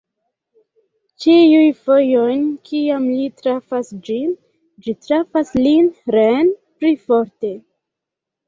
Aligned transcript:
Ĉiun 1.25 1.75
fojon, 1.81 2.41
kiam 2.71 3.05
li 3.19 3.27
trafas 3.41 3.91
ĝin, 4.09 4.33
ĝi 4.87 4.97
trafas 5.05 5.53
lin 5.67 5.93
reen 6.17 6.51
pli 6.81 6.95
forte. 7.07 7.55